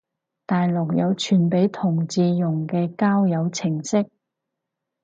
[0.47, 4.09] 大陸有專俾同志用嘅交友程式？